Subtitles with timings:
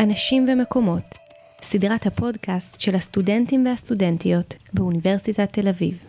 [0.00, 1.14] אנשים ומקומות,
[1.62, 6.04] סדרת הפודקאסט של הסטודנטים והסטודנטיות באוניברסיטת תל אביב.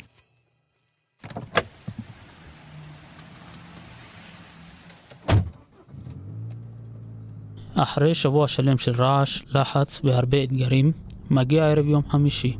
[7.75, 10.91] אחרי שבוע שלם של רעש, לחץ והרבה אתגרים,
[11.29, 12.57] מגיע ערב יום חמישי.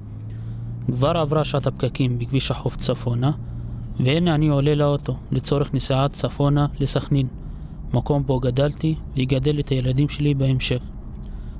[0.86, 3.32] כבר עברה שעת הפקקים בכביש החוף צפונה,
[4.00, 7.28] והנה אני עולה לאוטו לצורך נסיעה צפונה לסכנין,
[7.94, 10.95] מקום בו גדלתי ויגדל את הילדים שלי בהמשך.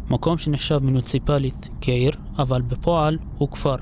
[0.10, 3.76] מקום שנחשב מוניציפלית כעיר, אבל בפועל הוא כפר,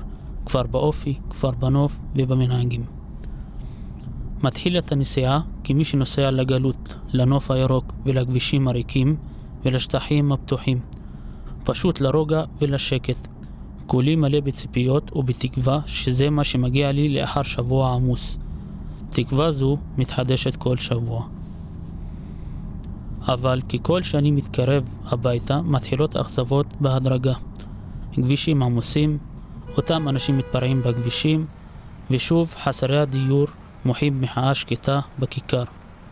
[0.46, 2.84] כפר באופי, כפר בנוף ובמנהגים.
[4.42, 9.16] מתחיל את הנסיעה כמי שנוסע לגלות, לנוף הירוק ולכבישים הריקים
[9.64, 10.78] ולשטחים הפתוחים.
[11.64, 13.28] פשוט לרוגע ולשקט.
[13.86, 18.38] כולי מלא בציפיות ובתקווה שזה מה שמגיע לי לאחר שבוע עמוס.
[19.08, 21.26] תקווה זו מתחדשת כל שבוע.
[23.28, 27.34] אבל ככל שאני מתקרב הביתה, מתחילות אכזבות בהדרגה.
[28.12, 29.18] כבישים עמוסים,
[29.76, 31.46] אותם אנשים מתפרעים בכבישים,
[32.10, 33.46] ושוב חסרי הדיור
[33.84, 35.64] מוחים מחאה שקטה בכיכר.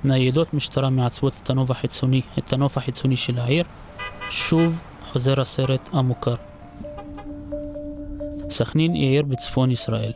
[0.04, 3.64] ניידות משטרה מעצבות את הנוף החיצוני, את הנוף החיצוני של העיר,
[4.30, 6.34] שוב חוזר הסרט המוכר.
[8.50, 10.12] סכנין היא עיר בצפון ישראל.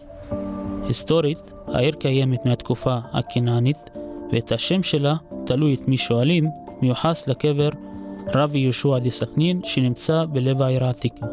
[0.86, 3.90] היסטורית, העיר קיימת מהתקופה הכנענית,
[4.32, 6.48] ואת השם שלה, תלוי את מי שואלים,
[6.82, 7.68] מיוחס לקבר
[8.34, 11.26] רבי יהושע דה סכנין שנמצא בלב העיר העתיקה.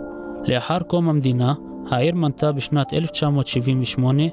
[0.47, 1.53] לאחר קום המדינה,
[1.89, 4.23] העיר מנתה בשנת 1978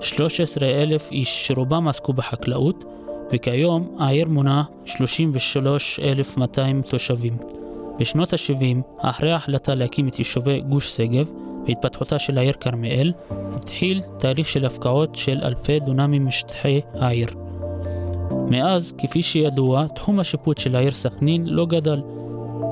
[0.00, 2.84] 13,000 איש שרובם עסקו בחקלאות,
[3.32, 7.36] וכיום העיר מונה 33,200 תושבים.
[7.98, 11.30] בשנות ה-70, אחרי ההחלטה להקים את יישובי גוש שגב
[11.66, 13.12] והתפתחותה של העיר כרמיאל,
[13.56, 17.45] התחיל תהליך של הפקעות של אלפי דונמים משטחי העיר.
[18.30, 22.00] מאז, כפי שידוע, תחום השיפוט של העיר סכנין לא גדל,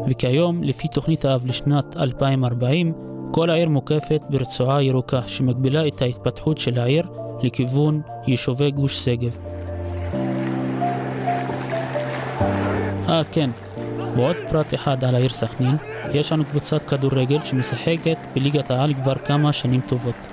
[0.08, 2.92] וכיום, לפי תוכנית האב לשנת 2040,
[3.32, 7.06] כל העיר מוקפת ברצועה ירוקה שמגבילה את ההתפתחות של העיר
[7.42, 9.36] לכיוון יישובי גוש שגב.
[13.08, 13.50] אה, כן,
[14.16, 15.76] ועוד פרט אחד על העיר סכנין,
[16.12, 20.28] יש לנו קבוצת כדורגל שמשחקת בליגת העל כבר כמה שנים טובות.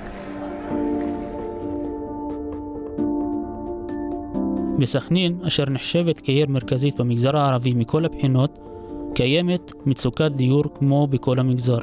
[4.81, 8.59] בסכנין, אשר נחשבת כעיר מרכזית במגזר הערבי מכל הבחינות,
[9.15, 11.79] קיימת מצוקת דיור כמו בכל המגזר.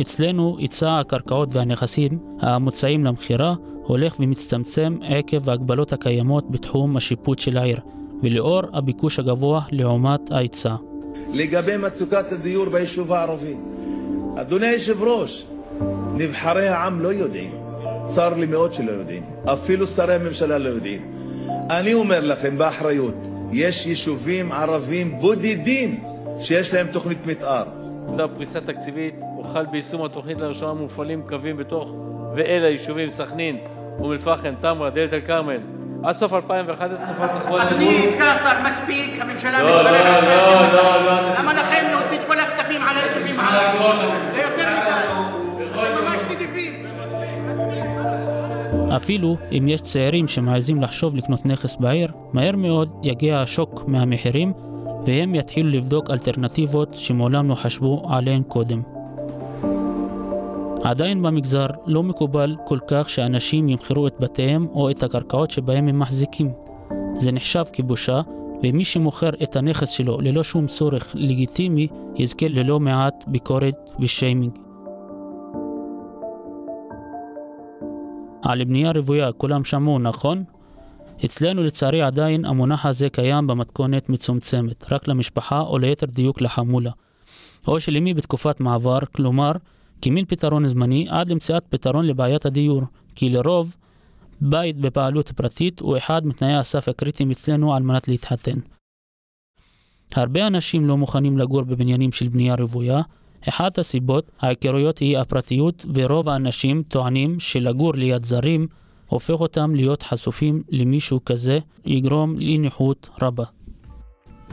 [0.00, 7.78] אצלנו היצע הקרקעות והנכסים המוצעים למכירה הולך ומצטמצם עקב ההגבלות הקיימות בתחום השיפוט של העיר,
[8.22, 10.74] ולאור הביקוש הגבוה לעומת ההיצע.
[11.32, 13.54] לגבי מצוקת הדיור ביישוב הערבי,
[14.36, 15.46] אדוני היושב-ראש,
[16.14, 17.50] נבחרי העם לא יודעים,
[18.06, 21.17] צר לי מאוד שלא יודעים, אפילו שרי הממשלה לא יודעים.
[21.70, 23.14] אני אומר לכם באחריות,
[23.52, 26.04] יש יישובים ערבים בודדים
[26.40, 27.64] שיש להם תוכנית מתאר.
[28.36, 31.94] פריסה תקציבית הוחל ביישום התוכנית לראשונה מופעלים קווים בתוך
[32.34, 33.58] ואל היישובים סכנין,
[33.98, 35.58] אום אל-פחם, תמרה, דלית אל-כרמל.
[36.04, 40.68] עד סוף 2011 תופעת תחבורה אדוני סגן השר, מספיק, הממשלה לא, לא, לא, לא, לא,
[40.68, 41.38] מדי.
[41.38, 44.47] למה לכם להוציא את כל הכספים על היישובים הערביים?
[48.96, 54.52] אפילו אם יש צעירים שמעזים לחשוב לקנות נכס בעיר, מהר מאוד יגיע השוק מהמחירים
[55.06, 58.82] והם יתחילו לבדוק אלטרנטיבות שמעולם לא חשבו עליהן קודם.
[60.82, 65.98] עדיין במגזר לא מקובל כל כך שאנשים ימכרו את בתיהם או את הקרקעות שבהם הם
[65.98, 66.52] מחזיקים.
[67.14, 68.20] זה נחשב כבושה,
[68.62, 74.67] ומי שמוכר את הנכס שלו ללא שום צורך לגיטימי יזכה ללא מעט ביקורת ושיימינג.
[78.48, 80.44] על בנייה רוויה כולם שמעו, נכון?
[81.24, 86.90] אצלנו לצערי עדיין המונח הזה קיים במתכונת מצומצמת, רק למשפחה או ליתר דיוק לחמולה.
[87.66, 89.52] או שלמי בתקופת מעבר, כלומר,
[90.02, 92.82] כמין פתרון זמני עד למציאת פתרון לבעיית הדיור,
[93.14, 93.76] כי לרוב,
[94.40, 98.58] בית בבעלות פרטית הוא אחד מתנאי הסף הקריטיים אצלנו על מנת להתחתן.
[100.14, 103.02] הרבה אנשים לא מוכנים לגור בבניינים של בנייה רוויה,
[103.48, 108.66] אחת הסיבות העיקריות היא הפרטיות ורוב האנשים טוענים שלגור ליד זרים
[109.06, 113.44] הופך אותם להיות חשופים למישהו כזה יגרום לאי נוחות רבה.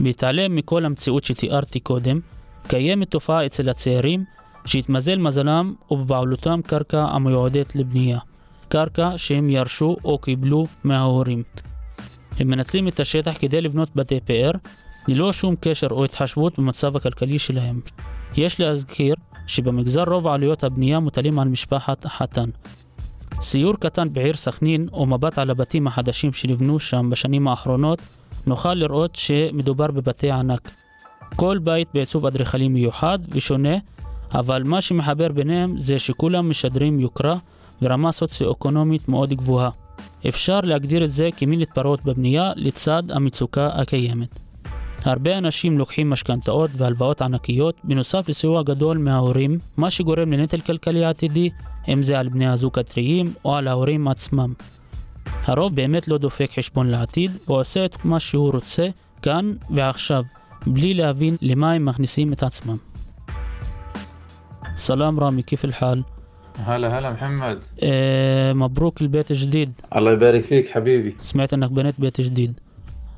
[0.00, 2.20] בהתעלם מכל המציאות שתיארתי קודם,
[2.68, 4.24] קיימת תופעה אצל הצעירים
[4.64, 8.18] שהתמזל מזלם ובבעלותם קרקע המיועדת לבנייה,
[8.68, 11.42] קרקע שהם ירשו או קיבלו מההורים.
[12.38, 14.50] הם מנצלים את השטח כדי לבנות בתי פאר,
[15.08, 17.80] ללא שום קשר או התחשבות במצב הכלכלי שלהם.
[18.36, 19.14] יש להזכיר
[19.46, 22.50] שבמגזר רוב עלויות הבנייה מוטלים על משפחת החתן.
[23.40, 27.98] סיור קטן בעיר סכנין או מבט על הבתים החדשים שנבנו שם בשנים האחרונות,
[28.46, 30.70] נוכל לראות שמדובר בבתי ענק.
[31.36, 33.76] כל בית בעיצוב אדריכלי מיוחד ושונה,
[34.32, 37.36] אבל מה שמחבר ביניהם זה שכולם משדרים יוקרה
[37.82, 39.70] ורמה סוציו-אקונומית מאוד גבוהה.
[40.28, 44.45] אפשר להגדיר את זה כמין התפרעות בבנייה לצד המצוקה הקיימת.
[45.05, 51.49] הרבה אנשים לוקחים משכנתאות והלוואות ענקיות, בנוסף לסיוע גדול מההורים, מה שגורם לנטל כלכלי עתידי,
[51.87, 54.53] אם זה על בני הזוג הטריים או על ההורים עצמם.
[55.45, 58.87] הרוב באמת לא דופק חשבון לעתיד, ועושה את מה שהוא רוצה,
[59.21, 60.23] כאן ועכשיו,
[60.67, 62.77] בלי להבין למה הם מכניסים את עצמם.
[64.77, 66.03] سلام رامي كيف الحال؟
[66.57, 72.21] هلا هلا محمد آه مبروك البيت الجديد الله يبارك فيك حبيبي سمعت انك بنيت بيت
[72.21, 72.59] جديد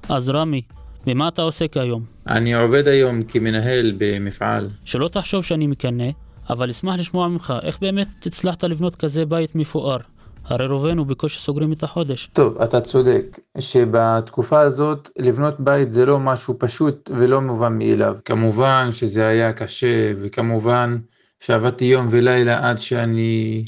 [0.09, 0.65] אז רמי,
[1.06, 2.04] במה אתה עוסק היום?
[2.28, 4.70] אני עובד היום כמנהל במפעל.
[4.84, 6.10] שלא תחשוב שאני מקנא,
[6.50, 9.98] אבל אשמח לשמוע ממך איך באמת הצלחת לבנות כזה בית מפואר.
[10.44, 12.28] הרי רובנו בקושי סוגרים את החודש.
[12.32, 18.16] טוב, אתה צודק, שבתקופה הזאת לבנות בית זה לא משהו פשוט ולא מובן מאליו.
[18.24, 20.98] כמובן שזה היה קשה, וכמובן
[21.40, 23.64] שעבדתי יום ולילה עד שאני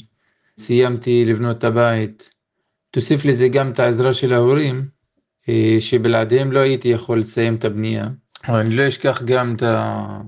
[0.57, 2.31] סיימתי לבנות את הבית.
[2.91, 4.85] תוסיף לזה גם את העזרה של ההורים,
[5.79, 8.07] שבלעדיהם לא הייתי יכול לסיים את הבנייה.
[8.47, 10.21] אבל אני לא אשכח גם את, ה...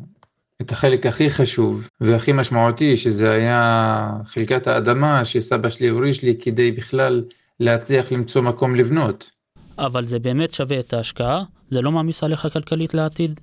[0.62, 6.72] את החלק הכי חשוב והכי משמעותי, שזה היה חלקת האדמה שסבא שלי הוריש לי כדי
[6.72, 7.24] בכלל
[7.60, 9.32] להצליח למצוא מקום לבנות.
[9.78, 11.44] אבל זה באמת שווה את ההשקעה?
[11.70, 13.40] זה לא מעמיס עליך כלכלית לעתיד?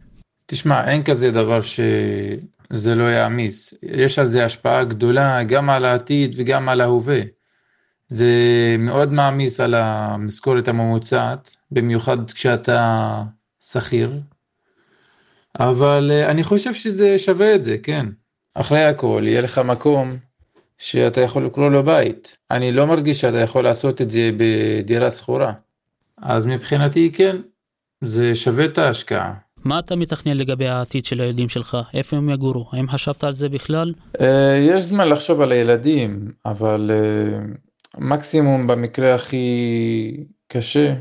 [0.47, 3.75] תשמע, אין כזה דבר שזה לא יעמיס.
[3.83, 7.21] יש על זה השפעה גדולה גם על העתיד וגם על ההווה.
[8.11, 8.27] זה
[8.79, 13.23] מאוד מעמיס על המשכורת הממוצעת, במיוחד כשאתה
[13.61, 14.21] שכיר,
[15.61, 18.07] אבל אה, אני חושב שזה שווה את זה, כן.
[18.55, 20.17] אחרי הכל, יהיה לך מקום
[20.79, 22.37] שאתה יכול לקרוא לו בית.
[22.51, 25.53] אני לא מרגיש שאתה יכול לעשות את זה בדירה שכורה.
[26.23, 27.37] אז מבחינתי, כן,
[28.05, 29.35] זה שווה את ההשקעה.
[29.65, 31.79] מה אתה מתכנן לגבי העתיד של הילדים שלך?
[31.95, 32.69] איפה הם יגורו?
[32.73, 33.93] האם חשבת על זה בכלל?
[34.21, 37.39] אה, יש זמן לחשוב על הילדים, אבל אה,
[37.99, 40.17] מקסימום במקרה הכי
[40.49, 40.95] קשה,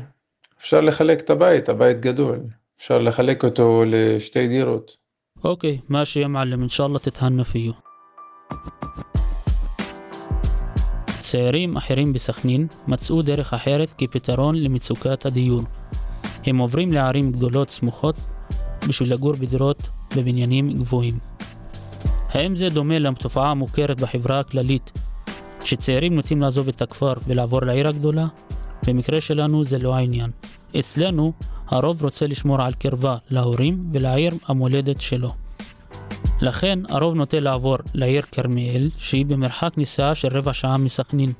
[0.60, 2.40] אפשר לחלק את הבית, הבית גדול.
[2.80, 4.96] אפשר לחלק אותו לשתי דירות.
[5.44, 7.72] אוקיי, מה יא מעלם, אינשאללה תתהנה פיו.
[11.20, 15.62] צעירים אחרים בסכנין מצאו דרך אחרת כפתרון למצוקת הדיור.
[16.46, 18.16] הם עוברים לערים גדולות סמוכות
[18.88, 21.14] בשביל לגור בדירות בבניינים גבוהים.
[22.28, 24.92] האם זה דומה לתופעה המוכרת בחברה הכללית
[25.64, 28.26] שצעירים נוטים לעזוב את הכפר ולעבור לעיר הגדולה?
[28.86, 30.30] במקרה שלנו זה לא העניין.
[30.78, 31.32] אצלנו
[31.68, 35.32] הרוב רוצה לשמור על קרבה להורים ולעיר המולדת שלו.
[36.40, 41.32] לכן הרוב נוטה לעבור לעיר כרמיאל, שהיא במרחק נסיעה של רבע שעה מסכנין.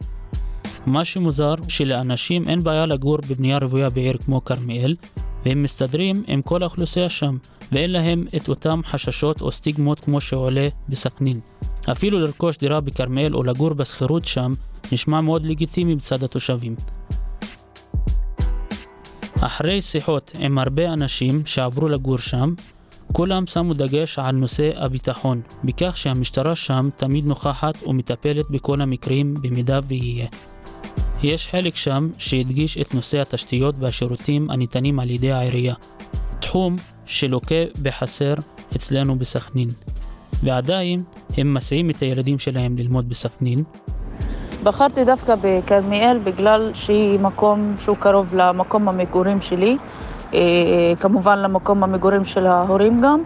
[0.86, 4.96] מה שמוזר, שלאנשים אין בעיה לגור בבנייה רוויה בעיר כמו כרמיאל,
[5.44, 7.36] והם מסתדרים עם כל האוכלוסייה שם,
[7.72, 11.40] ואין להם את אותם חששות או סטיגמות כמו שעולה בסכנין.
[11.92, 14.52] אפילו לרכוש דירה בכרמיאל או לגור בשכירות שם,
[14.92, 16.74] נשמע מאוד לגיטימי בצד התושבים.
[19.40, 22.54] אחרי שיחות עם הרבה אנשים שעברו לגור שם,
[23.12, 29.80] כולם שמו דגש על נושא הביטחון, בכך שהמשטרה שם תמיד נוכחת ומטפלת בכל המקרים במידה
[29.88, 30.26] ויהיה.
[31.22, 35.74] יש חלק שם שהדגיש את נושא התשתיות והשירותים הניתנים על ידי העירייה,
[36.40, 38.34] תחום שלוקה בחסר
[38.76, 39.68] אצלנו בסכנין.
[40.42, 41.02] ועדיין
[41.36, 43.64] הם מסיעים את הילדים שלהם ללמוד בסכנין,
[44.62, 49.76] בחרתי דווקא בכרמיאל בגלל שהיא מקום שהוא קרוב למקום המגורים שלי,
[50.34, 50.40] אה,
[51.00, 53.22] כמובן למקום המגורים של ההורים גם,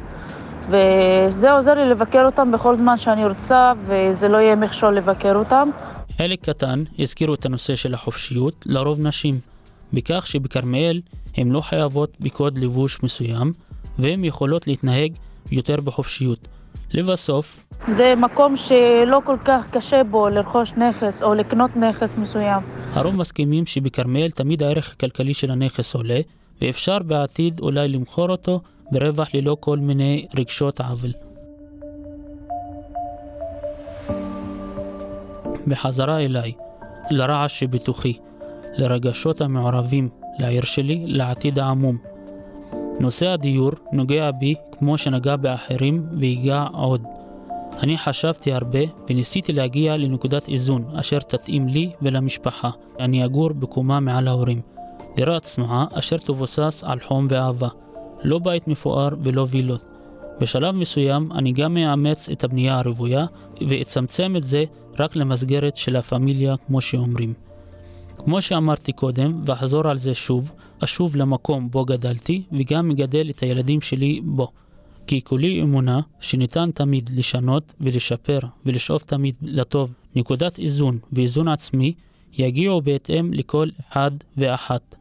[0.69, 5.71] וזה עוזר לי לבקר אותם בכל זמן שאני רוצה, וזה לא יהיה מכשול לבקר אותם.
[6.19, 9.39] חלק קטן הזכירו את הנושא של החופשיות, לרוב נשים,
[9.93, 11.01] בכך שבכרמיאל
[11.37, 13.53] הן לא חייבות בקוד לבוש מסוים,
[13.99, 15.13] והן יכולות להתנהג
[15.53, 16.49] יותר בחופשיות.
[16.95, 22.63] לבסוף, זה מקום שלא כל כך קשה בו לרכוש נכס או לקנות נכס מסוים.
[22.93, 26.21] הרוב מסכימים שבכרמיאל תמיד הערך הכלכלי של הנכס עולה,
[26.63, 28.61] ואפשר בעתיד אולי למכור אותו
[28.93, 31.13] ברווח ללא כל מיני רגשות עוול.
[35.67, 36.53] בחזרה אליי,
[37.11, 38.19] לרעש שבתוכי,
[38.77, 42.14] לרגשות המעורבים, לעיר שלי, לעתיד העמום.
[43.01, 47.03] נושא הדיור נוגע בי כמו שנגע באחרים ויגע עוד.
[47.83, 48.79] אני חשבתי הרבה
[49.11, 52.71] וניסיתי להגיע לנקודת איזון אשר תתאים לי ולמשפחה.
[53.01, 54.61] אני אגור בקומה מעל ההורים.
[55.17, 57.69] דירה צנועה אשר תבוסס על חום ואהבה.
[58.25, 59.85] לא בית מפואר ולא וילות.
[60.41, 63.27] בשלב מסוים אני גם מאמץ את הבנייה הרוויה
[63.69, 64.65] ואצמצם את זה
[64.99, 67.35] רק למסגרת של הפמיליה כמו שאומרים.
[68.18, 70.52] כמו שאמרתי קודם, ואחזור על זה שוב,
[70.84, 74.52] אשוב למקום בו גדלתי וגם מגדל את הילדים שלי בו.
[75.08, 79.92] כי כולי אמונה שניתן תמיד לשנות ולשפר ולשאוף תמיד לטוב.
[80.16, 81.94] נקודת איזון ואיזון עצמי
[82.38, 84.96] יגיעו בהתאם לכל אחד ואחת.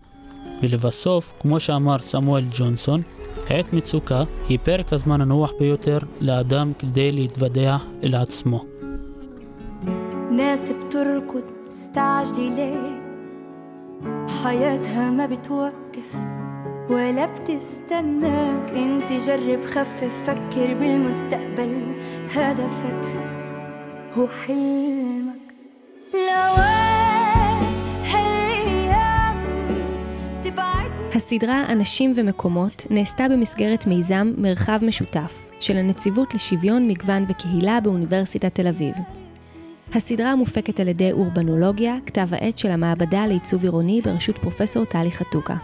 [0.63, 3.03] ולבסוף, כמו שאמר סמואל ג'ונסון,
[3.49, 8.65] עת מצוקה היא פרק הזמן הנוח ביותר לאדם כדי להתוודע אל עצמו.
[10.31, 13.02] ناس بتركض مستعجلة ليه
[14.43, 16.15] حياتها ما بتوقف
[16.91, 21.83] ولا بتستناك انت جرب خفف فكر بالمستقبل
[22.35, 23.05] هدفك
[24.15, 25.55] هو حلمك
[26.15, 27.65] لوين
[28.05, 29.37] هالايام
[30.45, 38.55] تبعد הסדרה אנשים ומקומות נעשתה במסגרת מיזם מרחב משותף של הנציבות לשוויון, מגוון וקהילה באוניברסיטת
[38.55, 38.95] תל אביב.
[39.96, 45.56] הסדרה מופקת על ידי אורבנולוגיה, כתב העת של המעבדה לעיצוב עירוני בראשות פרופסור טלי חתוקה.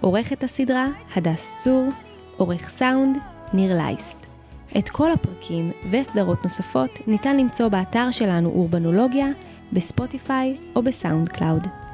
[0.00, 1.88] עורכת הסדרה, הדס צור,
[2.36, 3.16] עורך סאונד,
[3.52, 4.26] ניר לייסט.
[4.78, 9.26] את כל הפרקים וסדרות נוספות ניתן למצוא באתר שלנו אורבנולוגיה,
[9.72, 11.85] בספוטיפיי או בסאונד קלאוד.